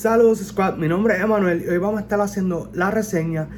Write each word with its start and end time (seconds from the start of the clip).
Saludos 0.00 0.38
Squad, 0.38 0.78
mi 0.78 0.88
nombre 0.88 1.14
es 1.14 1.20
Emanuel 1.20 1.62
y 1.62 1.68
hoy 1.68 1.76
vamos 1.76 1.98
a 1.98 2.04
estar 2.04 2.18
haciendo 2.22 2.70
la 2.72 2.90
reseña 2.90 3.48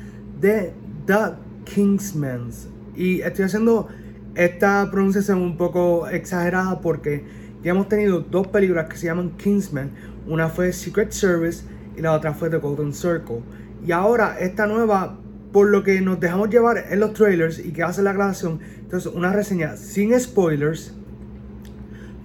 de 0.41 0.73
The 1.07 1.35
Kingsman. 1.65 2.51
Y 2.97 3.21
estoy 3.21 3.45
haciendo 3.45 3.87
esta 4.35 4.91
pronunciación 4.91 5.41
un 5.41 5.57
poco 5.57 6.09
exagerada 6.09 6.81
porque 6.81 7.25
ya 7.63 7.71
hemos 7.71 7.89
tenido 7.89 8.23
dos 8.23 8.49
películas 8.49 8.89
que 8.89 8.97
se 8.97 9.07
llaman 9.07 9.37
Kingsman. 9.37 9.93
Una 10.27 10.49
fue 10.49 10.73
Secret 10.73 11.13
Service 11.13 11.63
y 11.97 12.01
la 12.01 12.13
otra 12.13 12.35
fue 12.35 12.51
The 12.51 12.57
Golden 12.57 12.93
Circle. 12.93 13.43
Y 13.87 13.93
ahora 13.93 14.37
esta 14.41 14.67
nueva, 14.67 15.21
por 15.53 15.69
lo 15.69 15.85
que 15.85 16.01
nos 16.01 16.19
dejamos 16.19 16.51
llevar 16.51 16.87
en 16.91 16.99
los 16.99 17.13
trailers 17.13 17.61
y 17.61 17.71
que 17.71 17.85
hace 17.85 18.03
la 18.03 18.15
grabación, 18.15 18.59
entonces 18.81 19.13
una 19.15 19.33
reseña 19.33 19.77
sin 19.77 20.19
spoilers. 20.19 20.93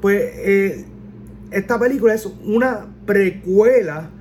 Pues 0.02 0.20
eh, 0.38 0.86
esta 1.52 1.78
película 1.78 2.16
es 2.16 2.26
una 2.26 2.97
precuela 3.08 4.12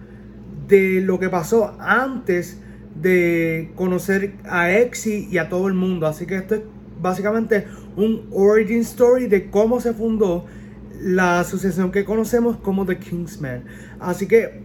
de 0.66 1.02
lo 1.02 1.20
que 1.20 1.28
pasó 1.28 1.76
antes 1.78 2.58
de 2.94 3.70
conocer 3.74 4.32
a 4.48 4.70
Exy 4.72 5.28
y 5.30 5.36
a 5.36 5.50
todo 5.50 5.68
el 5.68 5.74
mundo. 5.74 6.06
Así 6.06 6.24
que 6.24 6.36
esto 6.36 6.54
es 6.54 6.62
básicamente 7.00 7.66
un 7.96 8.26
origin 8.32 8.80
story 8.80 9.26
de 9.26 9.50
cómo 9.50 9.80
se 9.80 9.92
fundó 9.92 10.46
la 11.02 11.40
asociación 11.40 11.92
que 11.92 12.06
conocemos 12.06 12.56
como 12.56 12.86
The 12.86 12.98
Kingsman. 12.98 13.64
Así 14.00 14.26
que 14.26 14.62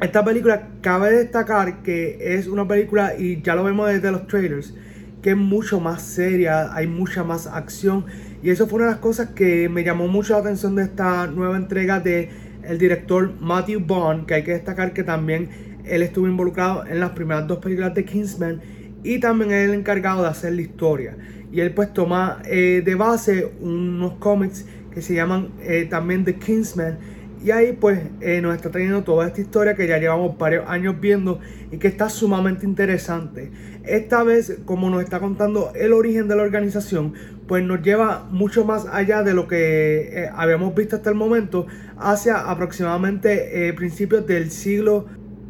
esta 0.00 0.24
película 0.24 0.68
cabe 0.80 1.10
destacar 1.10 1.82
que 1.82 2.18
es 2.20 2.46
una 2.46 2.68
película, 2.68 3.14
y 3.18 3.42
ya 3.42 3.54
lo 3.54 3.64
vemos 3.64 3.88
desde 3.88 4.12
los 4.12 4.26
trailers, 4.26 4.74
que 5.22 5.30
es 5.30 5.36
mucho 5.36 5.80
más 5.80 6.02
seria, 6.02 6.72
hay 6.72 6.86
mucha 6.86 7.24
más 7.24 7.46
acción. 7.46 8.04
Y 8.42 8.50
eso 8.50 8.68
fue 8.68 8.76
una 8.76 8.86
de 8.86 8.92
las 8.92 9.00
cosas 9.00 9.30
que 9.30 9.68
me 9.68 9.82
llamó 9.82 10.06
mucho 10.06 10.34
la 10.34 10.40
atención 10.40 10.76
de 10.76 10.84
esta 10.84 11.26
nueva 11.26 11.56
entrega 11.56 11.98
de 11.98 12.30
el 12.68 12.78
director 12.78 13.32
Matthew 13.40 13.80
Bond, 13.80 14.26
que 14.26 14.34
hay 14.34 14.44
que 14.44 14.52
destacar 14.52 14.92
que 14.92 15.02
también 15.02 15.48
él 15.84 16.02
estuvo 16.02 16.26
involucrado 16.26 16.86
en 16.86 17.00
las 17.00 17.10
primeras 17.10 17.46
dos 17.46 17.58
películas 17.58 17.94
de 17.94 18.04
Kingsman 18.04 18.60
y 19.02 19.20
también 19.20 19.52
es 19.52 19.68
el 19.68 19.74
encargado 19.74 20.22
de 20.22 20.28
hacer 20.28 20.52
la 20.52 20.62
historia. 20.62 21.16
Y 21.52 21.60
él 21.60 21.72
pues 21.72 21.92
toma 21.92 22.42
eh, 22.44 22.82
de 22.84 22.94
base 22.94 23.52
unos 23.60 24.14
cómics 24.14 24.66
que 24.92 25.00
se 25.00 25.14
llaman 25.14 25.50
eh, 25.60 25.86
también 25.88 26.24
The 26.24 26.36
Kingsman 26.36 26.98
y 27.44 27.50
ahí 27.50 27.72
pues 27.78 28.00
eh, 28.20 28.40
nos 28.40 28.56
está 28.56 28.70
trayendo 28.70 29.04
toda 29.04 29.26
esta 29.26 29.40
historia 29.40 29.74
que 29.74 29.86
ya 29.86 29.98
llevamos 29.98 30.36
varios 30.36 30.68
años 30.68 30.96
viendo 31.00 31.38
y 31.70 31.78
que 31.78 31.86
está 31.86 32.08
sumamente 32.08 32.66
interesante. 32.66 33.50
Esta 33.86 34.22
vez, 34.22 34.58
como 34.64 34.90
nos 34.90 35.02
está 35.02 35.20
contando 35.20 35.72
el 35.74 35.92
origen 35.92 36.28
de 36.28 36.36
la 36.36 36.42
organización, 36.42 37.14
pues 37.46 37.64
nos 37.64 37.82
lleva 37.82 38.26
mucho 38.30 38.64
más 38.64 38.86
allá 38.90 39.22
de 39.22 39.34
lo 39.34 39.46
que 39.46 40.24
eh, 40.24 40.30
habíamos 40.34 40.74
visto 40.74 40.96
hasta 40.96 41.10
el 41.10 41.16
momento, 41.16 41.66
hacia 41.96 42.50
aproximadamente 42.50 43.68
eh, 43.68 43.72
principios 43.72 44.26
del 44.26 44.50
siglo 44.50 45.06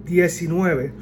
XIX. 0.06 0.92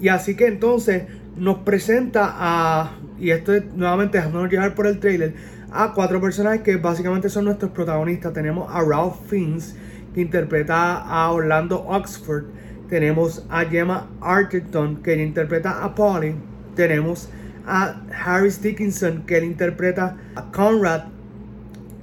Y 0.00 0.08
así 0.08 0.36
que 0.36 0.46
entonces 0.46 1.04
nos 1.36 1.58
presenta 1.58 2.34
a, 2.36 2.98
y 3.18 3.30
esto 3.30 3.52
es 3.52 3.64
nuevamente 3.74 4.18
dejándonos 4.18 4.50
llevar 4.50 4.74
por 4.74 4.86
el 4.86 4.98
trailer, 4.98 5.34
a 5.70 5.92
cuatro 5.92 6.20
personajes 6.20 6.62
que 6.62 6.76
básicamente 6.76 7.28
son 7.28 7.46
nuestros 7.46 7.70
protagonistas. 7.72 8.32
Tenemos 8.32 8.68
a 8.72 8.82
Ralph 8.82 9.16
Fiennes, 9.28 9.76
que 10.14 10.20
interpreta 10.20 10.98
a 10.98 11.30
Orlando 11.32 11.84
Oxford. 11.86 12.44
Tenemos 12.88 13.44
a 13.50 13.64
Gemma 13.64 14.08
Arterton, 14.20 15.02
que 15.02 15.20
interpreta 15.20 15.84
a 15.84 15.94
Polly. 15.94 16.34
Tenemos 16.76 17.28
a 17.66 18.00
Harris 18.24 18.62
Dickinson, 18.62 19.24
que 19.26 19.44
interpreta 19.44 20.16
a 20.36 20.52
Conrad. 20.52 21.06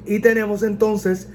Y 0.06 0.20
tenemos 0.20 0.64
entonces 0.64 1.30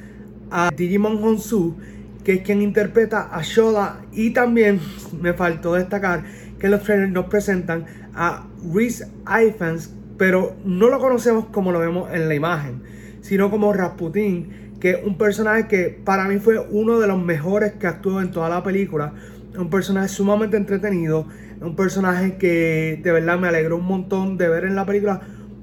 a 0.51 0.71
Digimon 0.77 1.25
Honsu, 1.25 1.77
que 2.23 2.35
es 2.35 2.43
quien 2.43 2.61
interpreta 2.61 3.31
a 3.33 3.41
Shola. 3.43 4.01
Y 4.13 4.35
también 4.35 4.81
me 5.23 5.33
faltó 5.33 5.75
destacar 5.75 6.25
que 6.59 6.69
los 6.69 6.83
trailers 6.83 7.13
nos 7.13 7.27
presentan 7.27 7.87
a 8.15 8.47
Reese 8.75 9.07
Ifans, 9.27 9.95
pero 10.19 10.55
no 10.65 10.91
lo 10.91 10.99
conocemos 10.99 11.47
como 11.47 11.73
lo 11.73 11.79
vemos 11.79 12.13
en 12.13 12.29
la 12.29 12.35
imagen, 12.35 12.83
sino 13.23 13.51
como 13.51 13.73
Rasputin 13.73 14.69
que 14.81 14.91
es 14.91 14.99
un 15.05 15.19
personaje 15.19 15.67
que 15.67 16.01
para 16.05 16.25
mí 16.25 16.39
fue 16.39 16.59
uno 16.59 17.01
de 17.01 17.07
los 17.07 17.21
mejores 17.21 17.73
que 17.75 17.87
actuó 17.87 18.21
en 18.21 18.31
toda 18.31 18.49
la 18.49 18.63
película. 18.63 19.13
Un 19.57 19.71
personaje 19.71 20.09
sumamente 20.09 20.57
entretenido, 20.57 21.27
un 21.61 21.75
personaje 21.75 22.37
que 22.37 23.01
de 23.03 23.13
verdad 23.13 23.39
me 23.39 23.49
alegró 23.49 23.77
un 23.77 23.87
montón 23.87 24.39
de 24.39 24.49
ver 24.49 24.65
en 24.65 24.75
la 24.75 24.87
película 24.87 25.21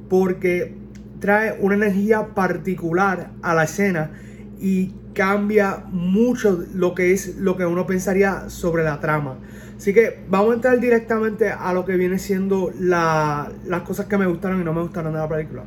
porque 0.10 0.76
trae 1.20 1.58
una 1.60 1.76
energía 1.76 2.34
particular 2.36 3.32
a 3.42 3.54
la 3.54 3.64
escena 3.64 4.12
y 4.60 4.94
cambia 5.14 5.84
mucho 5.92 6.66
lo 6.74 6.94
que 6.94 7.14
es 7.14 7.38
lo 7.38 7.56
que 7.56 7.66
uno 7.66 7.86
pensaría 7.86 8.50
sobre 8.50 8.84
la 8.84 9.00
trama. 9.00 9.38
Así 9.78 9.94
que 9.94 10.20
vamos 10.30 10.52
a 10.52 10.56
entrar 10.56 10.80
directamente 10.80 11.50
a 11.50 11.74
lo 11.74 11.86
que 11.86 11.96
viene 11.96 12.20
siendo 12.20 12.72
las 12.80 13.82
cosas 13.86 14.08
que 14.08 14.18
me 14.18 14.26
gustaron 14.26 14.62
y 14.62 14.64
no 14.64 14.74
me 14.74 14.82
gustaron 14.82 15.14
de 15.14 15.20
la 15.20 15.30
película 15.30 15.64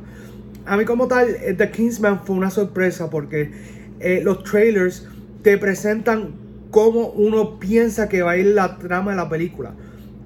a 0.69 0.77
mí 0.77 0.85
como 0.85 1.07
tal, 1.07 1.29
eh, 1.29 1.55
The 1.57 1.71
Kingsman 1.71 2.23
fue 2.23 2.35
una 2.35 2.51
sorpresa 2.51 3.09
porque 3.09 3.51
eh, 3.99 4.21
los 4.23 4.43
trailers 4.43 5.07
te 5.41 5.57
presentan 5.57 6.33
cómo 6.71 7.07
uno 7.09 7.59
piensa 7.59 8.09
que 8.09 8.21
va 8.21 8.31
a 8.31 8.37
ir 8.37 8.47
la 8.47 8.77
trama 8.77 9.11
de 9.11 9.17
la 9.17 9.29
película. 9.29 9.73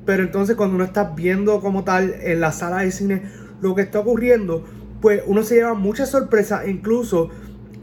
Pero 0.06 0.24
entonces 0.24 0.56
cuando 0.56 0.76
uno 0.76 0.84
está 0.84 1.14
viendo 1.16 1.62
como 1.62 1.84
tal 1.84 2.16
en 2.22 2.40
la 2.40 2.52
sala 2.52 2.80
de 2.80 2.92
cine 2.92 3.22
lo 3.62 3.76
que 3.76 3.84
está 3.84 4.00
ocurriendo, 4.00 4.66
pues 5.02 5.22
uno 5.26 5.44
se 5.44 5.56
lleva 5.56 5.74
mucha 5.74 6.06
sorpresa. 6.06 6.68
Incluso 6.68 7.30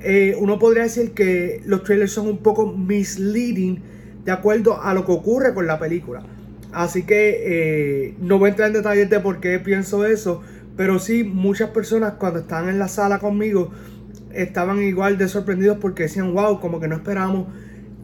eh, 0.03 0.37
uno 0.38 0.59
podría 0.59 0.82
decir 0.82 1.12
que 1.12 1.62
los 1.65 1.82
trailers 1.84 2.12
son 2.12 2.28
un 2.28 2.38
poco 2.38 2.66
misleading 2.66 3.81
de 4.25 4.32
acuerdo 4.32 4.82
a 4.82 4.92
lo 4.92 5.06
que 5.06 5.12
ocurre 5.12 5.54
con 5.54 5.66
la 5.66 5.78
película. 5.78 6.22
Así 6.72 7.03
que 7.03 8.15
no 8.21 8.38
voy 8.38 8.48
a 8.48 8.50
entrar 8.50 8.69
en 8.69 8.75
detalles 8.75 9.10
de 9.10 9.21
por 9.21 9.41
qué 9.41 9.59
pienso 9.59 10.04
eso. 10.04 10.42
Pero 10.77 10.98
sí, 10.98 11.25
muchas 11.25 11.71
personas 11.71 12.15
cuando 12.15 12.41
estaban 12.41 12.69
en 12.69 12.78
la 12.78 12.88
sala 12.88 13.19
conmigo 13.19 13.71
estaban 14.32 14.82
igual 14.82 15.19
de 15.19 15.28
sorprendidos 15.28 15.78
porque 15.78 16.04
decían, 16.04 16.32
wow, 16.32 16.60
como 16.60 16.81
que 16.81 16.88
no 16.88 16.97
esperábamos 16.97 17.48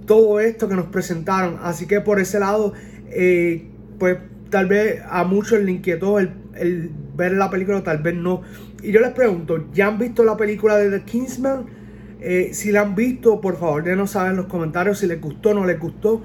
todo 0.06 0.40
esto 0.40 0.68
que 0.68 0.76
nos 0.76 0.86
presentaron. 0.86 1.58
Así 1.62 1.86
que 1.86 2.00
por 2.00 2.20
ese 2.20 2.40
lado, 2.40 2.72
eh, 3.10 3.68
pues 3.98 4.18
tal 4.50 4.66
vez 4.66 5.02
a 5.08 5.24
muchos 5.24 5.60
les 5.60 5.68
inquietó 5.68 6.18
el, 6.18 6.32
ver 7.16 7.32
la 7.32 7.50
película, 7.50 7.82
tal 7.82 7.98
vez 7.98 8.14
no. 8.14 8.42
Y 8.82 8.92
yo 8.92 9.00
les 9.00 9.10
pregunto, 9.10 9.66
¿ya 9.72 9.88
han 9.88 9.98
visto 9.98 10.24
la 10.24 10.36
película 10.36 10.76
de 10.76 10.90
The 10.90 11.04
Kingsman? 11.04 11.66
Eh, 12.20 12.50
si 12.52 12.72
la 12.72 12.82
han 12.82 12.94
visto, 12.94 13.40
por 13.40 13.58
favor, 13.58 13.84
denos 13.84 14.12
saber 14.12 14.30
en 14.30 14.36
los 14.36 14.46
comentarios 14.46 14.98
si 14.98 15.06
les 15.06 15.20
gustó 15.20 15.50
o 15.50 15.54
no 15.54 15.66
les 15.66 15.78
gustó. 15.78 16.22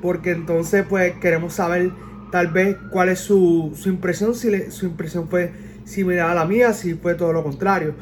Porque 0.00 0.32
entonces, 0.32 0.84
pues 0.88 1.14
queremos 1.14 1.54
saber 1.54 1.90
tal 2.30 2.48
vez 2.48 2.76
cuál 2.90 3.08
es 3.08 3.20
su, 3.20 3.72
impresión, 3.86 4.34
si 4.34 4.70
su 4.70 4.86
impresión 4.86 5.28
fue 5.28 5.52
similar 5.84 6.30
a 6.30 6.34
la 6.34 6.44
mía, 6.44 6.72
si 6.72 6.94
fue 6.94 7.14
todo 7.14 7.32
lo 7.32 7.42
contrario. 7.42 7.94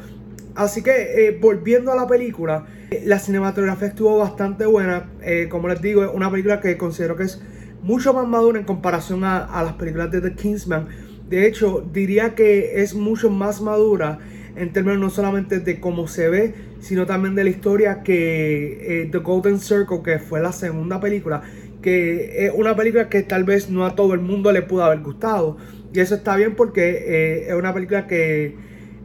Así 0.55 0.83
que 0.83 1.27
eh, 1.27 1.37
volviendo 1.39 1.91
a 1.91 1.95
la 1.95 2.07
película, 2.07 2.65
eh, 2.91 3.03
la 3.05 3.19
cinematografía 3.19 3.87
estuvo 3.87 4.17
bastante 4.17 4.65
buena. 4.65 5.09
Eh, 5.21 5.47
como 5.49 5.67
les 5.67 5.81
digo, 5.81 6.03
es 6.03 6.11
una 6.13 6.29
película 6.29 6.59
que 6.59 6.77
considero 6.77 7.15
que 7.15 7.23
es 7.23 7.41
mucho 7.81 8.13
más 8.13 8.27
madura 8.27 8.59
en 8.59 8.65
comparación 8.65 9.23
a, 9.23 9.61
las 9.63 9.73
películas 9.73 10.11
de 10.11 10.21
The 10.21 10.33
Kingsman. 10.35 10.87
De 11.29 11.47
hecho, 11.47 11.83
diría 11.91 12.35
que 12.35 12.81
es 12.81 12.93
mucho 12.93 13.29
más 13.29 13.61
madura 13.61 14.19
en 14.55 14.71
términos 14.71 14.99
no 14.99 15.09
solamente 15.09 15.59
de 15.59 15.79
cómo 15.79 16.07
se 16.07 16.29
ve, 16.29 16.53
sino 16.79 17.07
también 17.07 17.33
de 17.33 17.43
la 17.43 17.49
historia 17.49 18.03
que 18.03 19.09
The 19.11 19.17
Golden 19.17 19.59
Circle, 19.59 20.01
que 20.03 20.19
fue 20.19 20.41
la 20.41 20.51
segunda 20.51 20.99
película, 20.99 21.41
que 21.81 22.45
es 22.45 22.53
una 22.55 22.75
película 22.75 23.09
que 23.09 23.23
tal 23.23 23.43
vez 23.43 23.69
no 23.69 23.85
a 23.85 23.95
todo 23.95 24.13
el 24.13 24.19
mundo 24.19 24.51
le 24.51 24.61
pudo 24.61 24.83
haber 24.83 24.99
gustado. 24.99 25.57
Y 25.93 25.99
eso 25.99 26.15
está 26.15 26.35
bien 26.35 26.55
porque 26.55 27.03
eh, 27.07 27.47
es 27.49 27.53
una 27.53 27.73
película 27.73 28.07
que 28.07 28.55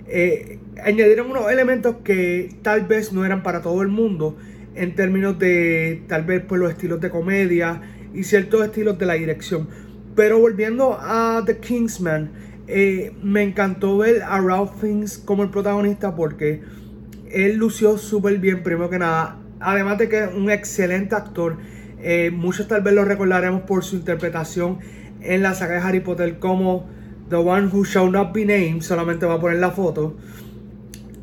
eh, 0.08 0.58
añadieron 0.82 1.30
unos 1.30 1.50
elementos 1.50 1.96
que 2.02 2.54
tal 2.62 2.86
vez 2.86 3.12
no 3.12 3.24
eran 3.24 3.42
para 3.42 3.60
todo 3.60 3.82
el 3.82 3.88
mundo 3.88 4.36
en 4.74 4.94
términos 4.94 5.38
de 5.38 6.03
tal 6.09 6.24
vez 6.24 6.42
pues, 6.47 6.60
los 6.60 6.71
estilos 6.71 7.00
de 7.00 7.10
comedia 7.10 7.83
y 8.15 8.24
ciertos 8.24 8.65
estilos 8.65 8.98
de 8.98 9.06
la 9.06 9.15
dirección. 9.15 9.68
Pero 10.15 10.38
volviendo 10.38 10.98
a 11.00 11.42
The 11.44 11.59
Kingsman, 11.59 12.30
eh, 12.66 13.12
me 13.22 13.42
encantó 13.42 13.98
ver 13.98 14.22
a 14.22 14.41
Ralph 14.41 14.80
Fiennes 14.80 15.18
como 15.18 15.42
el 15.42 15.50
protagonista 15.50 16.15
porque 16.15 16.62
él 17.30 17.56
lució 17.56 17.98
súper 17.98 18.38
bien, 18.38 18.62
primero 18.62 18.91
que 18.91 18.98
nada. 18.98 19.38
Además 19.60 19.98
de 19.98 20.09
que 20.09 20.24
es 20.24 20.34
un 20.34 20.50
excelente 20.50 21.15
actor, 21.15 21.56
muchos 22.33 22.68
tal 22.68 22.83
vez 22.83 22.94
lo 22.94 23.04
recordaremos 23.04 23.62
por 23.62 23.84
su 23.84 23.97
interpretación 23.97 24.78
en 25.21 25.42
la 25.42 25.54
saga 25.54 25.74
de 25.74 25.80
Harry 25.80 26.00
Potter 26.00 26.38
como 26.38 26.86
The 27.28 27.36
One 27.36 27.69
Who 27.72 27.84
Shall 27.84 28.10
Not 28.10 28.33
Be 28.33 28.45
Named, 28.45 28.83
solamente 28.83 29.27
va 29.27 29.34
a 29.34 29.41
poner 29.41 29.59
la 29.59 29.71
foto. 29.71 30.16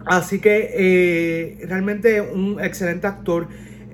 Así 0.05 0.39
que 0.39 0.69
eh, 0.73 1.65
realmente 1.67 2.21
un 2.21 2.59
excelente 2.61 3.07
actor. 3.07 3.47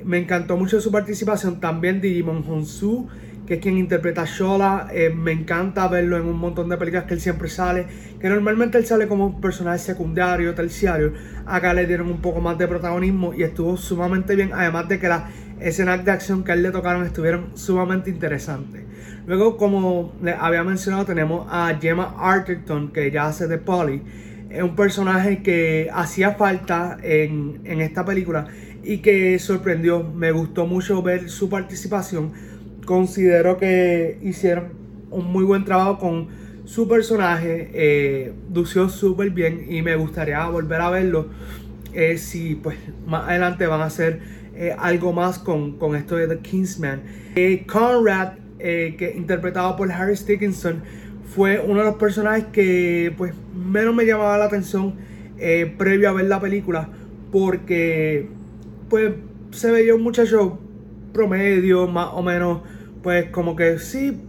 Me 0.04 0.18
encantó 0.18 0.58
mucho 0.58 0.81
su 0.81 0.92
participación. 0.92 1.60
También 1.60 2.02
Digimon 2.02 2.44
Honsu, 2.48 3.08
que 3.46 3.56
es 3.56 3.60
quien 3.62 3.78
interpreta 3.78 4.24
a 4.24 4.25
Shola. 4.25 4.90
Eh, 4.94 5.10
me 5.10 5.31
encanta 5.31 5.88
verlo 5.88 6.18
en 6.18 6.25
un 6.25 6.38
montón 6.38 6.68
de 6.68 6.78
películas 6.78 7.06
que 7.06 7.13
él 7.13 7.22
siempre 7.22 7.48
sale. 7.48 7.86
Que 8.19 8.28
normalmente 8.28 8.78
él 8.78 8.86
sale 8.86 9.07
como 9.07 9.28
un 9.28 9.40
personaje 9.40 9.80
secundario, 9.80 10.54
terciario. 10.54 11.14
Acá 11.46 11.74
le 11.74 11.86
dieron 11.86 12.10
un 12.10 12.19
poco 12.19 12.42
más 12.42 12.57
de 12.57 12.68
protagonismo 12.68 13.34
y 13.34 13.44
estuvo 13.44 13.78
sumamente 13.78 14.36
bien. 14.36 14.52
Además 14.54 14.90
de 14.90 15.00
que 15.00 15.07
la 15.07 15.30
escenas 15.62 16.04
de 16.04 16.12
acción 16.12 16.44
que 16.44 16.52
a 16.52 16.56
él 16.56 16.63
le 16.63 16.72
tocaron 16.72 17.06
estuvieron 17.06 17.58
sumamente 17.58 18.10
interesantes. 18.10 18.84
Luego, 19.28 19.58
como 19.58 20.13
les 20.22 20.36
había 20.38 20.63
mencionado, 20.63 21.06
tenemos 21.06 21.48
a 21.50 21.78
Gemma 21.80 22.16
Arterton, 22.18 22.92
que 22.92 23.12
ya 23.12 23.28
hace 23.28 23.48
de 23.48 23.58
Polly. 23.58 24.02
Es 24.50 24.63
un 24.63 24.75
personaje 24.75 25.42
que 25.44 25.90
hacía 25.94 26.31
falta 26.31 26.98
en, 27.02 27.62
en 27.63 27.81
esta 27.81 28.04
película 28.04 28.48
y 28.84 28.98
que 28.98 29.38
sorprendió. 29.40 30.04
Me 30.04 30.31
gustó 30.31 30.66
mucho 30.66 31.02
ver 31.02 31.30
su 31.30 31.50
participación. 31.50 32.34
Considero 32.86 33.57
que 33.57 34.18
hicieron 34.22 34.74
un 35.12 35.31
muy 35.31 35.44
buen 35.44 35.66
trabajo 35.66 36.00
con 36.00 36.28
su 36.66 36.88
personaje. 36.88 37.69
Eh, 37.74 38.34
lució 38.54 38.90
súper 38.90 39.30
bien 39.30 39.66
y 39.69 39.81
me 39.81 39.96
gustaría 39.96 40.46
volver 40.48 40.81
a 40.81 40.90
verlo. 40.90 41.28
Eh, 41.94 42.18
si 42.18 42.56
pues 42.56 42.78
más 43.06 43.28
adelante 43.28 43.68
van 43.68 43.81
a 43.81 43.86
hacer 43.86 44.22
eh, 44.56 44.75
algo 44.77 45.13
más 45.13 45.39
con, 45.39 45.77
con, 45.77 45.95
esto 45.95 46.15
de 46.15 46.27
The 46.27 46.39
Kingsman. 46.39 47.01
Eh, 47.36 47.65
Conrad, 47.65 48.33
que 48.59 49.13
interpretado 49.15 49.75
por 49.75 49.92
Harry 49.92 50.15
Dickinson, 50.15 50.83
fue 51.33 51.59
uno 51.59 51.80
de 51.80 51.86
los 51.86 51.95
personajes 51.95 52.45
que 52.51 53.13
pues 53.18 53.33
menos 53.56 53.95
me 53.95 54.06
llamaba 54.06 54.38
la 54.38 54.45
atención 54.45 54.95
previo 55.77 56.09
a 56.09 56.12
ver 56.13 56.25
la 56.25 56.39
película 56.39 56.89
porque 57.31 58.27
pues 58.89 59.13
se 59.51 59.71
veía 59.71 59.95
un 59.95 60.03
muchacho 60.03 60.59
promedio, 61.13 61.88
más 61.88 62.09
o 62.13 62.21
menos, 62.21 62.62
pues 63.01 63.30
como 63.30 63.56
que 63.56 63.80
sí, 63.80 64.21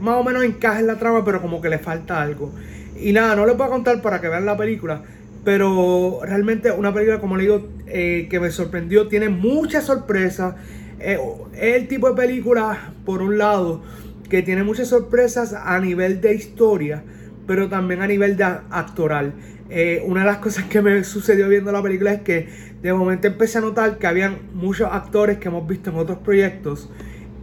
más 0.00 0.16
o 0.16 0.24
menos 0.24 0.44
encaja 0.44 0.80
en 0.80 0.86
la 0.86 0.98
trama, 0.98 1.24
pero 1.24 1.40
como 1.40 1.60
que 1.60 1.68
le 1.68 1.78
falta 1.78 2.20
algo. 2.20 2.52
Y 3.00 3.12
nada, 3.12 3.34
no 3.36 3.46
les 3.46 3.56
voy 3.56 3.66
a 3.66 3.70
contar 3.70 4.02
para 4.02 4.20
que 4.20 4.28
vean 4.28 4.46
la 4.46 4.56
película, 4.56 5.02
pero 5.44 6.20
realmente 6.22 6.70
una 6.70 6.92
película, 6.92 7.20
como 7.20 7.36
le 7.36 7.44
digo, 7.44 7.68
eh, 7.92 8.28
que 8.30 8.40
me 8.40 8.50
sorprendió, 8.50 9.08
tiene 9.08 9.28
muchas 9.28 9.84
sorpresas. 9.84 10.54
Eh, 10.98 11.18
el 11.58 11.88
tipo 11.88 12.08
de 12.08 12.14
película, 12.14 12.92
por 13.04 13.22
un 13.22 13.38
lado, 13.38 13.82
que 14.28 14.42
tiene 14.42 14.62
muchas 14.62 14.88
sorpresas 14.88 15.52
a 15.52 15.78
nivel 15.80 16.20
de 16.20 16.34
historia, 16.34 17.02
pero 17.46 17.68
también 17.68 18.00
a 18.00 18.06
nivel 18.06 18.36
de 18.36 18.44
actoral. 18.44 19.34
Eh, 19.70 20.02
una 20.06 20.20
de 20.20 20.26
las 20.26 20.38
cosas 20.44 20.64
que 20.64 20.82
me 20.82 21.04
sucedió 21.04 21.48
viendo 21.48 21.70
la 21.72 21.82
película 21.82 22.12
es 22.12 22.22
que 22.22 22.48
de 22.82 22.92
momento 22.92 23.28
empecé 23.28 23.58
a 23.58 23.60
notar 23.60 23.98
que 23.98 24.06
habían 24.06 24.38
muchos 24.54 24.88
actores 24.90 25.38
que 25.38 25.48
hemos 25.48 25.66
visto 25.66 25.90
en 25.90 25.96
otros 25.96 26.18
proyectos 26.18 26.90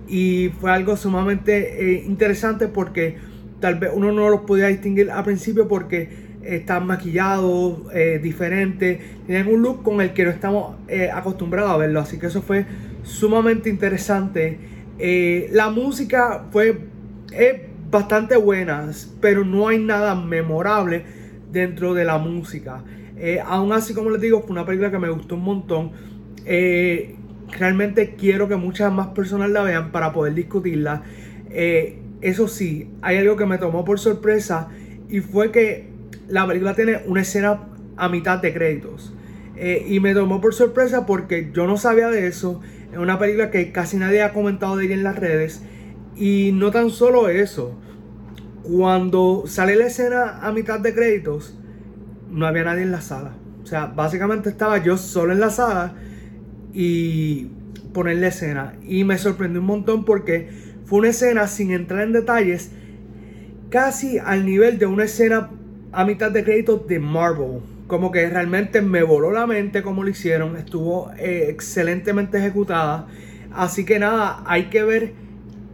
y 0.08 0.50
fue 0.60 0.72
algo 0.72 0.98
sumamente 0.98 1.96
eh, 1.96 2.04
interesante 2.06 2.68
porque 2.68 3.18
tal 3.60 3.76
vez 3.76 3.92
uno 3.94 4.12
no 4.12 4.30
los 4.30 4.42
podía 4.42 4.68
distinguir 4.68 5.12
al 5.12 5.24
principio 5.24 5.68
porque 5.68 6.27
están 6.56 6.88
maquillados, 6.88 7.82
eh, 7.94 8.20
diferentes, 8.22 9.00
tienen 9.26 9.48
un 9.54 9.62
look 9.62 9.84
con 9.84 10.02
el 10.02 10.14
que 10.14 10.26
no 10.26 10.32
estamos 10.32 10.76
acostumbrados 11.14 11.72
a 11.72 11.78
verlo, 11.78 12.00
así 12.00 12.18
que 12.18 12.28
eso 12.28 12.42
fue 12.42 12.66
sumamente 13.04 13.70
interesante. 13.70 14.60
la 15.52 15.70
música 15.70 16.46
fue 16.52 16.90
bastante 17.90 18.38
buena, 18.38 18.90
pero 19.22 19.46
no 19.46 19.68
hay 19.68 19.80
nada 19.80 20.16
memorable 20.16 21.04
dentro 21.52 21.94
de 21.94 22.06
la 22.06 22.18
música. 22.18 22.84
Eh, 23.18 23.40
aún 23.44 23.72
así, 23.74 23.94
como 23.94 24.10
les 24.10 24.22
digo, 24.22 24.42
fue 24.42 24.52
una 24.52 24.66
película 24.66 24.92
que 24.92 25.00
me 25.00 25.10
gustó 25.10 25.36
un 25.36 25.44
montón. 25.44 25.92
Eh, 26.46 27.16
realmente 27.52 28.16
quiero 28.16 28.48
que 28.48 28.56
muchas 28.56 28.92
más 28.92 29.08
personas 29.08 29.50
la 29.50 29.64
vean 29.64 29.92
para 29.92 30.14
poder 30.14 30.34
discutirla. 30.34 31.04
Eh, 31.50 32.00
eso 32.22 32.48
sí, 32.48 32.90
hay 33.02 33.18
algo 33.18 33.36
que 33.36 33.46
me 33.46 33.58
tomó 33.58 33.86
por 33.86 34.00
sorpresa 34.00 34.70
y 35.10 35.20
fue 35.20 35.52
que 35.52 35.88
la 36.28 36.46
película 36.48 36.74
tiene 36.74 37.02
una 37.06 37.22
escena 37.22 37.68
a 37.96 38.10
mitad 38.10 38.40
de 38.40 38.54
créditos. 38.54 39.14
y 39.88 40.00
me 40.00 40.14
tomó 40.14 40.40
por 40.40 40.54
sorpresa 40.54 41.06
porque 41.08 41.50
yo 41.54 41.66
no 41.66 41.78
sabía 41.78 42.10
de 42.10 42.28
eso. 42.28 42.62
Es 42.92 42.98
una 43.00 43.18
película 43.18 43.50
que 43.50 43.72
casi 43.72 43.98
nadie 43.98 44.22
ha 44.22 44.32
comentado 44.32 44.78
de 44.78 44.86
ella 44.86 44.94
en 44.96 45.04
las 45.04 45.18
redes. 45.18 45.64
Y 46.16 46.52
no 46.54 46.72
tan 46.72 46.90
solo 46.90 47.28
eso. 47.30 47.76
Cuando 48.64 49.46
sale 49.48 49.76
la 49.76 49.88
escena 49.88 50.40
a 50.42 50.52
mitad 50.52 50.80
de 50.80 50.94
créditos, 50.94 51.58
no 52.30 52.46
había 52.46 52.66
nadie 52.66 52.84
en 52.84 52.92
la 52.92 53.02
sala. 53.02 53.36
O 53.64 53.66
sea, 53.66 53.88
básicamente 53.88 54.50
estaba 54.50 54.84
yo 54.84 54.98
solo 54.98 55.34
en 55.34 55.40
la 55.40 55.50
sala 55.50 55.96
y 56.74 57.48
poner 57.94 58.18
la 58.18 58.28
escena. 58.28 58.74
Y 58.84 59.04
me 59.04 59.18
sorprendió 59.18 59.60
un 59.60 59.68
montón 59.68 60.06
porque 60.06 60.50
fue 60.86 61.00
una 61.00 61.10
escena 61.10 61.48
sin 61.48 61.72
entrar 61.72 62.04
en 62.04 62.14
detalles, 62.14 62.72
casi 63.70 64.20
al 64.20 64.46
nivel 64.46 64.78
de 64.78 64.86
una 64.86 65.06
escena 65.06 65.50
a 65.98 66.06
mitad 66.06 66.30
de 66.30 66.44
créditos 66.44 66.88
de 66.88 67.00
Marvel. 67.00 67.60
Como 67.88 68.12
que 68.12 68.30
realmente 68.30 68.84
me 68.84 69.02
voló 69.02 69.32
la 69.32 69.48
mente 69.48 69.82
como 69.82 70.04
lo 70.04 70.12
hicieron. 70.12 70.56
Estuvo 70.56 71.12
eh, 71.18 71.48
excelentemente 71.50 72.38
ejecutada. 72.38 73.08
Así 73.52 73.84
que 73.84 73.98
nada, 73.98 74.44
hay 74.46 74.66
que 74.66 74.84
ver 74.84 75.14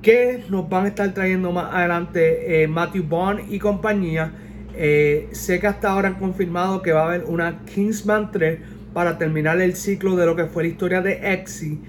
que 0.01 0.45
nos 0.49 0.69
van 0.69 0.85
a 0.85 0.87
estar 0.87 1.13
trayendo 1.13 1.51
más 1.51 1.73
adelante 1.73 2.63
eh, 2.63 2.69
Matthew 2.69 3.03
Bond 3.03 3.51
y 3.51 3.59
compañía. 3.59 4.31
Eh, 4.77 5.27
sé 5.33 5.59
que 5.59 5.67
hasta 5.67 5.91
ahora 5.91 6.07
han 6.07 6.15
confirmado 6.15 6.81
que 6.81 6.93
va 6.93 7.01
a 7.01 7.07
haber 7.07 7.25
una 7.25 7.59
Kingsman 7.65 8.31
3 8.31 8.59
para 8.93 9.17
terminar 9.17 9.59
el 9.59 9.75
ciclo 9.75 10.15
de 10.15 10.25
lo 10.25 10.37
que 10.37 10.45
fue 10.45 10.63
la 10.63 10.69
historia 10.69 11.01
de 11.01 11.33
Exy. 11.33 11.81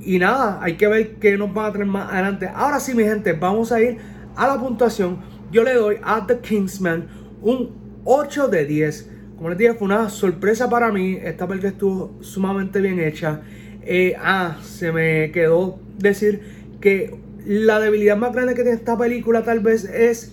Y 0.00 0.18
nada, 0.18 0.58
hay 0.62 0.78
que 0.78 0.88
ver 0.88 1.16
qué 1.16 1.36
nos 1.36 1.52
van 1.52 1.66
a 1.66 1.72
traer 1.72 1.86
más 1.86 2.10
adelante. 2.10 2.48
Ahora 2.54 2.80
sí, 2.80 2.94
mi 2.94 3.04
gente, 3.04 3.34
vamos 3.34 3.72
a 3.72 3.82
ir 3.82 3.98
a 4.36 4.46
la 4.46 4.58
puntuación. 4.58 5.18
Yo 5.52 5.62
le 5.62 5.74
doy 5.74 5.98
a 6.02 6.26
The 6.26 6.38
Kingsman 6.38 7.23
un 7.44 7.70
8 8.04 8.48
de 8.48 8.64
10. 8.64 9.10
Como 9.36 9.50
les 9.50 9.58
dije, 9.58 9.74
fue 9.74 9.86
una 9.86 10.08
sorpresa 10.08 10.68
para 10.68 10.90
mí. 10.90 11.18
Esta 11.22 11.46
película 11.46 11.70
estuvo 11.70 12.16
sumamente 12.20 12.80
bien 12.80 12.98
hecha. 12.98 13.42
Eh, 13.82 14.16
ah, 14.18 14.58
se 14.64 14.90
me 14.90 15.30
quedó 15.30 15.78
decir 15.98 16.40
que 16.80 17.14
la 17.46 17.78
debilidad 17.78 18.16
más 18.16 18.32
grande 18.32 18.54
que 18.54 18.62
tiene 18.62 18.76
esta 18.76 18.96
película 18.96 19.44
tal 19.44 19.60
vez 19.60 19.84
es 19.84 20.32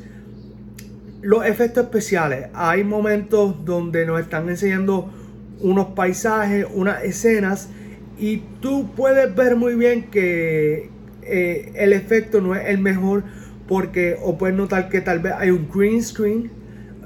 los 1.22 1.46
efectos 1.46 1.84
especiales. 1.84 2.48
Hay 2.54 2.84
momentos 2.84 3.66
donde 3.66 4.06
nos 4.06 4.20
están 4.22 4.50
enseñando 4.50 5.12
unos 5.60 5.88
paisajes, 5.88 6.66
unas 6.74 7.04
escenas 7.04 7.70
y 8.18 8.38
tú 8.62 8.90
puedes 8.96 9.34
ver 9.36 9.56
muy 9.56 9.76
bien 9.76 10.10
que 10.10 10.90
eh, 11.24 11.72
el 11.76 11.94
efecto 11.94 12.42
no 12.42 12.56
es 12.56 12.68
el 12.70 12.80
mejor 12.80 13.24
porque 13.68 14.18
o 14.22 14.38
puedes 14.38 14.56
notar 14.56 14.90
que 14.90 15.02
tal 15.02 15.20
vez 15.20 15.34
hay 15.38 15.52
un 15.52 15.70
green 15.74 16.04
screen, 16.04 16.52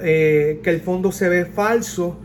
eh, 0.01 0.59
que 0.63 0.69
el 0.69 0.81
fondo 0.81 1.11
se 1.11 1.29
ve 1.29 1.45
falso. 1.45 2.19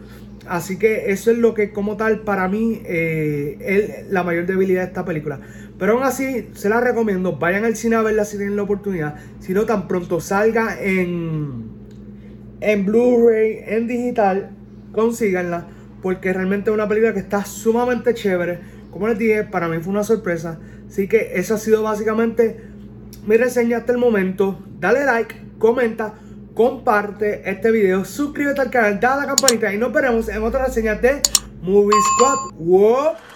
Así 0.46 0.78
que 0.78 1.12
eso 1.12 1.30
es 1.30 1.38
lo 1.38 1.54
que 1.54 1.72
como 1.72 1.96
tal 1.96 2.20
para 2.20 2.48
mí 2.48 2.82
eh, 2.84 3.56
es 3.60 4.10
la 4.10 4.24
mayor 4.24 4.46
debilidad 4.46 4.82
de 4.82 4.88
esta 4.88 5.04
película. 5.04 5.40
Pero 5.78 5.94
aún 5.94 6.02
así, 6.02 6.48
se 6.54 6.68
la 6.68 6.80
recomiendo. 6.80 7.38
Vayan 7.38 7.64
al 7.64 7.76
cine 7.76 7.96
a 7.96 8.02
verla 8.02 8.24
si 8.24 8.36
tienen 8.36 8.56
la 8.56 8.62
oportunidad. 8.62 9.14
Si 9.40 9.54
no, 9.54 9.64
tan 9.64 9.88
pronto 9.88 10.20
salga 10.20 10.76
en, 10.78 11.70
en 12.60 12.84
Blu-ray, 12.84 13.60
en 13.66 13.86
digital, 13.86 14.50
consíganla. 14.92 15.68
Porque 16.02 16.32
realmente 16.32 16.70
es 16.70 16.74
una 16.74 16.88
película 16.88 17.14
que 17.14 17.20
está 17.20 17.44
sumamente 17.44 18.12
chévere. 18.12 18.58
Como 18.90 19.08
les 19.08 19.18
dije, 19.18 19.44
para 19.44 19.68
mí 19.68 19.78
fue 19.80 19.92
una 19.92 20.04
sorpresa. 20.04 20.58
Así 20.88 21.06
que 21.08 21.32
esa 21.34 21.54
ha 21.54 21.58
sido 21.58 21.82
básicamente 21.82 22.60
mi 23.26 23.36
reseña 23.36 23.78
hasta 23.78 23.92
el 23.92 23.98
momento. 23.98 24.58
Dale 24.80 25.04
like, 25.04 25.34
comenta, 25.58 26.14
comparte 26.54 27.48
este 27.48 27.70
video, 27.70 28.04
suscríbete 28.04 28.60
al 28.60 28.70
canal, 28.70 29.00
dale 29.00 29.22
a 29.22 29.26
la 29.26 29.34
campanita 29.34 29.72
y 29.72 29.78
nos 29.78 29.92
veremos 29.92 30.28
en 30.28 30.42
otra 30.42 30.66
reseña 30.66 30.94
de 30.94 31.22
Movie 31.62 31.96
Squad. 32.16 32.54
¡Wow! 32.58 33.29